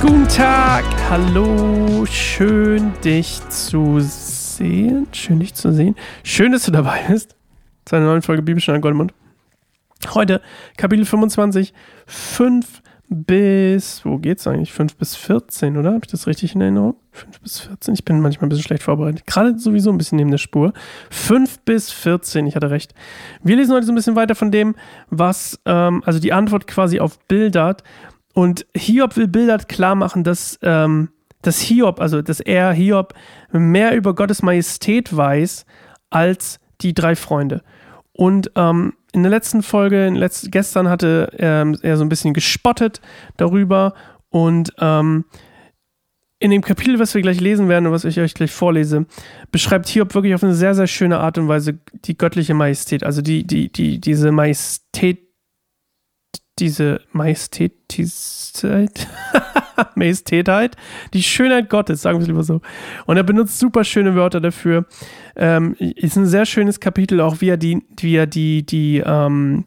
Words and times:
Guten 0.00 0.28
Tag, 0.28 0.84
hallo, 1.10 2.06
schön 2.06 2.92
dich 3.02 3.40
zu 3.48 3.98
sehen, 4.00 5.06
schön 5.12 5.40
dich 5.40 5.54
zu 5.54 5.72
sehen, 5.72 5.96
schön, 6.22 6.52
dass 6.52 6.64
du 6.64 6.70
dabei 6.70 7.04
bist. 7.08 7.34
Zu 7.84 7.96
einer 7.96 8.06
neuen 8.06 8.22
Folge 8.22 8.42
Bibelstunde 8.42 8.80
Goldmund. 8.80 9.14
Heute 10.14 10.42
Kapitel 10.76 11.04
25, 11.04 11.72
5 12.06 12.82
bis, 13.08 14.04
wo 14.04 14.18
geht's 14.18 14.46
eigentlich? 14.46 14.72
5 14.72 14.96
bis 14.96 15.14
14, 15.16 15.76
oder? 15.76 15.90
Habe 15.92 16.00
ich 16.04 16.10
das 16.10 16.26
richtig 16.26 16.54
in 16.54 16.60
Erinnerung? 16.60 16.96
5 17.12 17.40
bis 17.40 17.60
14, 17.60 17.94
ich 17.94 18.04
bin 18.04 18.20
manchmal 18.20 18.46
ein 18.46 18.48
bisschen 18.48 18.64
schlecht 18.64 18.82
vorbereitet. 18.82 19.26
Gerade 19.26 19.58
sowieso 19.58 19.90
ein 19.90 19.98
bisschen 19.98 20.16
neben 20.16 20.30
der 20.30 20.38
Spur. 20.38 20.72
5 21.10 21.60
bis 21.60 21.92
14, 21.92 22.46
ich 22.46 22.56
hatte 22.56 22.70
recht. 22.70 22.94
Wir 23.42 23.56
lesen 23.56 23.74
heute 23.74 23.86
so 23.86 23.92
ein 23.92 23.94
bisschen 23.94 24.16
weiter 24.16 24.34
von 24.34 24.50
dem, 24.50 24.74
was, 25.08 25.60
ähm, 25.66 26.02
also 26.04 26.18
die 26.18 26.32
Antwort 26.32 26.66
quasi 26.66 26.98
auf 26.98 27.18
Bildert 27.26 27.84
und 28.34 28.66
Hiob 28.76 29.16
will 29.16 29.28
Bildert 29.28 29.68
klar 29.68 29.94
machen, 29.94 30.24
dass, 30.24 30.58
ähm, 30.62 31.10
dass 31.42 31.60
Hiob, 31.60 32.00
also 32.00 32.22
dass 32.22 32.40
er, 32.40 32.72
Hiob, 32.72 33.14
mehr 33.52 33.96
über 33.96 34.14
Gottes 34.14 34.42
Majestät 34.42 35.16
weiß 35.16 35.64
als 36.10 36.58
die 36.80 36.92
drei 36.92 37.14
Freunde. 37.16 37.62
Und 38.16 38.50
ähm, 38.56 38.94
in 39.12 39.22
der 39.22 39.30
letzten 39.30 39.62
Folge, 39.62 40.08
letzt, 40.08 40.50
gestern 40.50 40.88
hatte 40.88 41.30
ähm, 41.38 41.76
er 41.82 41.98
so 41.98 42.04
ein 42.04 42.08
bisschen 42.08 42.32
gespottet 42.32 43.02
darüber 43.36 43.92
und 44.30 44.72
ähm, 44.78 45.26
in 46.38 46.50
dem 46.50 46.62
Kapitel, 46.62 46.98
was 46.98 47.14
wir 47.14 47.20
gleich 47.20 47.40
lesen 47.40 47.68
werden 47.68 47.86
und 47.86 47.92
was 47.92 48.06
ich 48.06 48.18
euch 48.18 48.32
gleich 48.32 48.52
vorlese, 48.52 49.04
beschreibt 49.52 49.86
Hiob 49.88 50.14
wirklich 50.14 50.34
auf 50.34 50.42
eine 50.42 50.54
sehr, 50.54 50.74
sehr 50.74 50.86
schöne 50.86 51.18
Art 51.18 51.36
und 51.36 51.48
Weise 51.48 51.78
die 52.06 52.16
göttliche 52.16 52.54
Majestät, 52.54 53.04
also 53.04 53.20
die, 53.20 53.46
die, 53.46 53.70
die, 53.70 54.00
diese 54.00 54.32
Majestät 54.32 55.25
diese 56.58 57.00
Majestätheit, 57.12 59.08
Majestätheit, 59.94 60.76
die 61.12 61.22
Schönheit 61.22 61.68
Gottes, 61.68 62.02
sagen 62.02 62.18
wir 62.18 62.22
es 62.22 62.28
lieber 62.28 62.44
so. 62.44 62.62
Und 63.04 63.16
er 63.16 63.22
benutzt 63.22 63.58
super 63.58 63.84
schöne 63.84 64.14
Wörter 64.14 64.40
dafür. 64.40 64.86
Ähm, 65.36 65.76
ist 65.78 66.16
ein 66.16 66.26
sehr 66.26 66.46
schönes 66.46 66.80
Kapitel, 66.80 67.20
auch 67.20 67.40
wie 67.40 67.50
er 67.50 67.58
die, 67.58 67.84
wie 67.98 68.16
er 68.16 68.26
die, 68.26 68.64
die 68.64 69.02
ähm, 69.04 69.64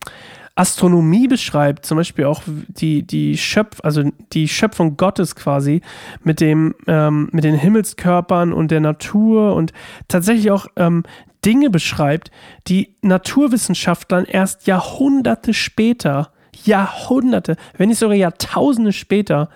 Astronomie 0.60 1.28
beschreibt, 1.28 1.86
zum 1.86 1.98
Beispiel 1.98 2.26
auch 2.26 2.42
die, 2.46 3.04
die 3.04 3.38
Schöpf, 3.38 3.80
also 3.82 4.04
die 4.34 4.50
Schöpfung 4.50 4.98
Gottes 4.98 5.36
quasi 5.36 5.82
mit 6.24 6.42
dem, 6.42 6.76
ähm, 6.86 7.30
mit 7.32 7.46
den 7.46 7.56
Himmelskörpern 7.56 8.52
und 8.52 8.70
der 8.72 8.82
Natur 8.82 9.56
und 9.56 9.72
tatsächlich 10.10 10.52
auch 10.52 10.68
ähm, 10.76 11.04
Dinge 11.46 11.70
beschreibt, 11.70 12.32
die 12.68 12.96
Naturwissenschaftlern 13.02 14.26
erst 14.26 14.68
Jahrhunderte 14.68 15.54
später 15.54 16.34
Jahrhunderte, 16.64 17.56
wenn 17.78 17.90
nicht 17.90 18.00
sogar 18.00 18.16
Jahrtausende 18.16 18.94
später 18.94 19.50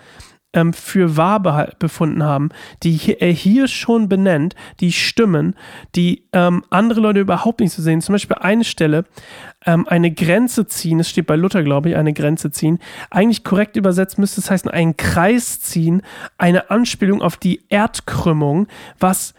ähm, 0.54 0.72
für 0.72 1.16
wahr 1.16 1.40
befunden 1.78 2.22
haben, 2.22 2.50
die 2.82 3.16
er 3.18 3.32
hier 3.32 3.68
schon 3.68 4.08
benennt, 4.08 4.54
die 4.80 4.92
Stimmen, 4.92 5.54
die 5.94 6.24
ähm, 6.32 6.64
andere 6.70 7.00
Leute 7.00 7.20
überhaupt 7.20 7.60
nicht 7.60 7.72
so 7.72 7.82
sehen. 7.82 8.00
Zum 8.00 8.14
Beispiel 8.14 8.38
eine 8.38 8.64
Stelle, 8.64 9.04
ähm, 9.66 9.86
eine 9.88 10.12
Grenze 10.12 10.66
ziehen, 10.66 11.00
es 11.00 11.10
steht 11.10 11.26
bei 11.26 11.36
Luther, 11.36 11.62
glaube 11.62 11.90
ich, 11.90 11.96
eine 11.96 12.12
Grenze 12.12 12.50
ziehen. 12.50 12.78
Eigentlich 13.10 13.44
korrekt 13.44 13.76
übersetzt 13.76 14.18
müsste 14.18 14.40
es 14.40 14.50
heißen, 14.50 14.70
einen 14.70 14.96
Kreis 14.96 15.60
ziehen, 15.60 16.02
eine 16.38 16.70
Anspielung 16.70 17.20
auf 17.20 17.36
die 17.36 17.64
Erdkrümmung, 17.68 18.68
was 18.98 19.34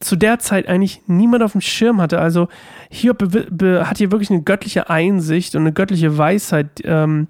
zu 0.00 0.16
der 0.16 0.38
Zeit 0.38 0.68
eigentlich 0.68 1.02
niemand 1.06 1.42
auf 1.42 1.52
dem 1.52 1.60
Schirm 1.60 2.00
hatte. 2.00 2.20
Also 2.20 2.48
Hiob 2.90 3.22
hat 3.22 3.98
hier 3.98 4.12
wirklich 4.12 4.30
eine 4.30 4.42
göttliche 4.42 4.90
Einsicht 4.90 5.56
und 5.56 5.62
eine 5.62 5.72
göttliche 5.72 6.16
Weisheit, 6.16 6.82
ähm, 6.84 7.26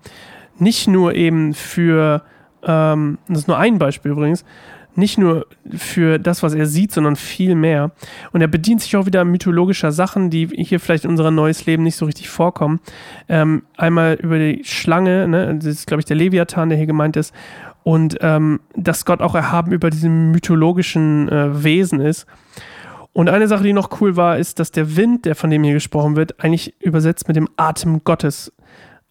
nicht 0.59 0.89
nur 0.89 1.15
eben 1.15 1.55
für, 1.55 2.23
ähm, 2.63 3.19
das 3.29 3.39
ist 3.41 3.49
nur 3.49 3.59
ein 3.59 3.79
Beispiel 3.79 4.11
übrigens, 4.11 4.45
nicht 4.99 5.17
nur 5.17 5.47
für 5.77 6.19
das, 6.19 6.43
was 6.43 6.55
er 6.55 6.67
sieht, 6.67 6.91
sondern 6.91 7.15
viel 7.15 7.55
mehr. 7.55 7.93
Und 8.33 8.41
er 8.41 8.49
bedient 8.49 8.83
sich 8.83 8.97
auch 8.97 9.07
wieder 9.07 9.25
mythologischer 9.25 9.93
Sachen, 9.93 10.29
die 10.29 10.49
hier 10.49 10.81
vielleicht 10.81 11.05
in 11.05 11.11
unser 11.11 11.31
neues 11.31 11.67
Leben 11.67 11.85
nicht 11.85 11.95
so 11.95 12.05
richtig 12.05 12.29
vorkommen. 12.29 12.81
Ähm, 13.29 13.63
einmal 13.77 14.15
über 14.15 14.39
die 14.39 14.65
Schlange, 14.65 15.29
ne? 15.29 15.55
das 15.55 15.67
ist, 15.67 15.87
glaube 15.87 16.01
ich, 16.01 16.05
der 16.05 16.17
Leviathan, 16.17 16.69
der 16.69 16.77
hier 16.77 16.89
gemeint 16.89 17.17
ist, 17.17 17.33
und 17.85 18.19
ähm, 18.21 18.61
dass 18.75 19.05
Gott 19.05 19.23
auch 19.23 19.37
erhaben 19.37 19.73
über 19.73 19.89
diesem 19.89 20.33
mythologischen 20.33 21.29
äh, 21.29 21.63
Wesen 21.63 22.01
ist. 22.01 22.27
Und 23.19 23.29
eine 23.29 23.49
Sache, 23.49 23.65
die 23.65 23.73
noch 23.73 24.01
cool 24.01 24.15
war, 24.15 24.39
ist, 24.39 24.61
dass 24.61 24.71
der 24.71 24.95
Wind, 24.97 25.25
der 25.25 25.35
von 25.35 25.51
dem 25.51 25.65
hier 25.65 25.73
gesprochen 25.73 26.15
wird, 26.15 26.39
eigentlich 26.39 26.81
übersetzt 26.81 27.27
mit 27.27 27.37
dem 27.37 27.49
Atem 27.57 28.05
Gottes 28.05 28.53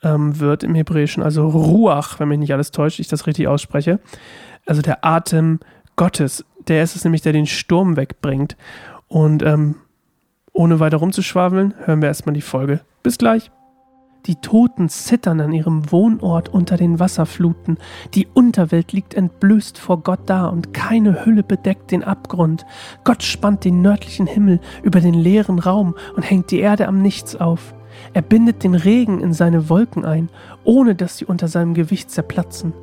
ähm, 0.02 0.40
wird 0.40 0.64
im 0.64 0.76
Hebräischen, 0.76 1.22
also 1.22 1.46
Ruach, 1.50 2.18
wenn 2.18 2.30
mich 2.30 2.40
nicht 2.40 2.54
alles 2.54 2.72
täuscht, 2.72 3.02
ich 3.02 3.10
das 3.10 3.28
richtig 3.28 3.50
ausspreche. 3.50 4.00
Also 4.66 4.82
der 4.82 5.04
Atem 5.04 5.60
Gottes, 5.98 6.46
der 6.70 6.84
ist 6.84 6.96
es 6.96 7.04
nämlich, 7.04 7.22
der 7.22 7.34
den 7.34 7.48
Sturm 7.48 7.98
wegbringt. 7.98 8.56
Und 9.10 9.44
ähm, 9.44 9.76
ohne 10.54 10.80
weiter 10.80 10.96
rumzuschwafeln, 10.96 11.74
hören 11.84 12.02
wir 12.02 12.08
erstmal 12.08 12.34
die 12.34 12.40
Folge. 12.40 12.80
Bis 13.04 13.18
gleich. 13.18 13.52
Die 14.26 14.36
Toten 14.36 14.90
zittern 14.90 15.40
an 15.40 15.54
ihrem 15.54 15.90
Wohnort 15.92 16.50
unter 16.50 16.76
den 16.76 17.00
Wasserfluten. 17.00 17.78
Die 18.14 18.28
Unterwelt 18.28 18.92
liegt 18.92 19.14
entblößt 19.14 19.78
vor 19.78 20.02
Gott 20.02 20.22
da 20.26 20.48
und 20.48 20.74
keine 20.74 21.26
Hülle 21.26 21.44
bedeckt 21.44 21.92
den 21.92 22.04
Abgrund. 22.04 22.66
Gott 23.06 23.24
spannt 23.24 23.64
den 23.64 23.82
nördlichen 23.82 24.28
Himmel 24.28 24.60
über 24.84 25.00
den 25.00 25.14
leeren 25.14 25.60
Raum 25.60 25.96
und 26.16 26.24
hängt 26.24 26.52
die 26.52 26.60
Erde 26.60 26.88
am 26.88 27.02
Nichts 27.02 27.36
auf. 27.38 27.74
Er 28.14 28.22
bindet 28.22 28.64
den 28.64 28.76
Regen 28.76 29.22
in 29.22 29.34
seine 29.34 29.70
Wolken 29.70 30.04
ein, 30.04 30.30
ohne 30.64 30.94
dass 30.94 31.18
sie 31.18 31.26
unter 31.26 31.48
seinem 31.48 31.74
Gewicht 31.74 32.12
zerplatzen. 32.12 32.74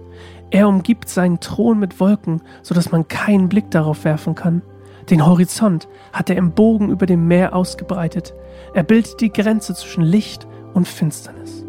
Er 0.50 0.68
umgibt 0.68 1.08
seinen 1.08 1.40
Thron 1.40 1.78
mit 1.78 2.00
Wolken, 2.00 2.40
so 2.62 2.74
dass 2.74 2.92
man 2.92 3.08
keinen 3.08 3.48
Blick 3.48 3.70
darauf 3.70 4.04
werfen 4.04 4.34
kann. 4.34 4.62
Den 5.10 5.26
Horizont 5.26 5.88
hat 6.12 6.30
er 6.30 6.36
im 6.36 6.52
Bogen 6.52 6.90
über 6.90 7.06
dem 7.06 7.28
Meer 7.28 7.54
ausgebreitet. 7.54 8.32
Er 8.72 8.82
bildet 8.82 9.20
die 9.20 9.32
Grenze 9.32 9.74
zwischen 9.74 10.02
Licht 10.02 10.46
und 10.74 10.86
Finsternis. 10.86 11.64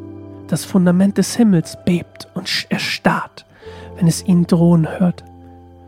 Das 0.47 0.65
Fundament 0.65 1.17
des 1.17 1.35
Himmels 1.35 1.77
bebt 1.85 2.27
und 2.33 2.67
erstarrt, 2.69 3.45
wenn 3.95 4.07
es 4.07 4.25
ihn 4.25 4.45
drohen 4.45 4.99
hört. 4.99 5.23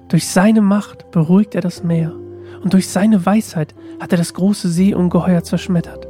Durch 0.08 0.28
seine 0.28 0.62
Macht 0.62 1.12
beruhigt 1.12 1.54
er 1.54 1.62
das 1.62 1.84
Meer 1.84 2.14
und 2.64 2.74
durch 2.74 2.90
seine 2.90 3.26
Weisheit 3.26 3.76
hat 4.00 4.12
er 4.12 4.18
das 4.18 4.34
große 4.34 4.70
Seeungeheuer 4.70 5.44
zerschmettert. 5.44 6.08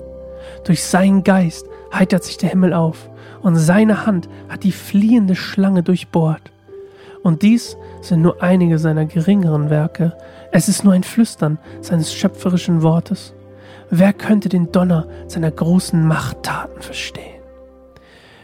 Durch 0.63 0.83
seinen 0.83 1.23
Geist 1.23 1.65
heitert 1.93 2.23
sich 2.23 2.37
der 2.37 2.49
Himmel 2.49 2.73
auf 2.73 3.09
und 3.41 3.55
seine 3.55 4.05
Hand 4.05 4.29
hat 4.49 4.63
die 4.63 4.71
fliehende 4.71 5.35
Schlange 5.35 5.83
durchbohrt. 5.83 6.51
Und 7.23 7.41
dies 7.41 7.77
sind 8.01 8.21
nur 8.21 8.41
einige 8.41 8.79
seiner 8.79 9.05
geringeren 9.05 9.69
Werke. 9.69 10.15
Es 10.51 10.69
ist 10.69 10.83
nur 10.83 10.93
ein 10.93 11.03
Flüstern 11.03 11.57
seines 11.81 12.13
schöpferischen 12.13 12.81
Wortes. 12.83 13.33
Wer 13.89 14.13
könnte 14.13 14.49
den 14.49 14.71
Donner 14.71 15.07
seiner 15.27 15.51
großen 15.51 16.05
Machttaten 16.05 16.81
verstehen? 16.81 17.41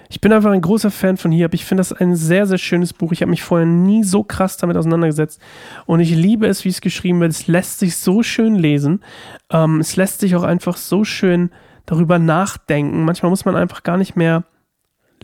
Ich 0.09 0.21
bin 0.21 0.31
einfach 0.31 0.51
ein 0.51 0.61
großer 0.61 0.91
Fan 0.91 1.17
von 1.17 1.31
Hiob. 1.31 1.53
Ich 1.53 1.65
finde 1.65 1.81
das 1.81 1.91
ein 1.91 2.15
sehr, 2.15 2.45
sehr 2.45 2.59
schönes 2.59 2.93
Buch. 2.93 3.11
Ich 3.11 3.21
habe 3.21 3.31
mich 3.31 3.41
vorher 3.41 3.65
nie 3.65 4.03
so 4.03 4.23
krass 4.23 4.57
damit 4.57 4.77
auseinandergesetzt. 4.77 5.41
Und 5.85 6.01
ich 6.01 6.11
liebe 6.11 6.45
es, 6.45 6.63
wie 6.65 6.69
es 6.69 6.81
geschrieben 6.81 7.19
wird. 7.19 7.31
Es 7.31 7.47
lässt 7.47 7.79
sich 7.79 7.97
so 7.97 8.21
schön 8.21 8.55
lesen. 8.55 9.01
Ähm, 9.49 9.79
es 9.79 9.95
lässt 9.95 10.19
sich 10.19 10.35
auch 10.35 10.43
einfach 10.43 10.77
so 10.77 11.03
schön 11.03 11.49
darüber 11.87 12.19
nachdenken. 12.19 13.03
Manchmal 13.05 13.31
muss 13.31 13.43
man 13.43 13.55
einfach 13.55 13.81
gar 13.81 13.97
nicht 13.97 14.15
mehr 14.15 14.43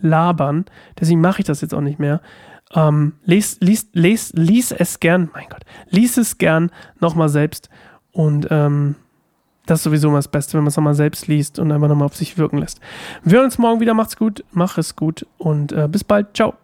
labern. 0.00 0.64
Deswegen 0.98 1.20
mache 1.20 1.40
ich 1.40 1.46
das 1.46 1.60
jetzt 1.60 1.72
auch 1.72 1.80
nicht 1.80 2.00
mehr. 2.00 2.20
Ähm, 2.74 3.14
lies, 3.24 3.58
lies, 3.60 3.88
lies, 3.92 4.32
lies 4.34 4.72
es 4.72 5.00
gern, 5.00 5.30
mein 5.32 5.48
Gott, 5.48 5.62
lies 5.88 6.16
es 6.16 6.38
gern 6.38 6.70
nochmal 7.00 7.28
selbst 7.28 7.68
und 8.12 8.46
ähm, 8.50 8.94
das 9.66 9.80
ist 9.80 9.84
sowieso 9.84 10.08
immer 10.08 10.18
das 10.18 10.28
Beste, 10.28 10.54
wenn 10.54 10.64
man 10.64 10.68
es 10.68 10.76
nochmal 10.76 10.94
selbst 10.94 11.28
liest 11.28 11.58
und 11.58 11.70
einfach 11.72 11.88
nochmal 11.88 12.06
auf 12.06 12.16
sich 12.16 12.38
wirken 12.38 12.58
lässt. 12.58 12.80
Wir 13.22 13.36
hören 13.38 13.46
uns 13.46 13.58
morgen 13.58 13.80
wieder. 13.80 13.94
Macht's 13.94 14.16
gut, 14.16 14.44
mach 14.52 14.78
es 14.78 14.96
gut 14.96 15.26
und 15.38 15.72
äh, 15.72 15.88
bis 15.88 16.04
bald. 16.04 16.36
Ciao. 16.36 16.59